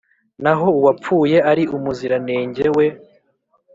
[0.43, 2.85] Na ho uwapfuye ari umuziranenge, we